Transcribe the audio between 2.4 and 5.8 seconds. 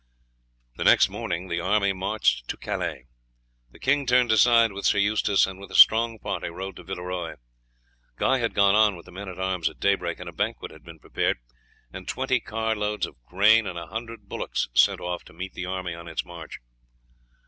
to Calais. The king turned aside with Sir Eustace, and with a